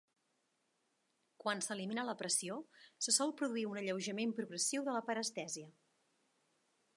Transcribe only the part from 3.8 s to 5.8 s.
alleujament progressiu de la parestèsia.